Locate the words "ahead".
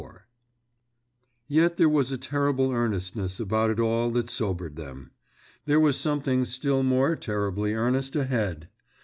8.15-8.67